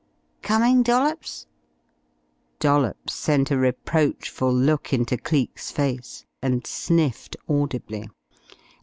[0.41, 1.45] Coming, Dollops?"
[2.59, 8.09] Dollops sent a reproachful look into Cleek's face and sniffed audibly.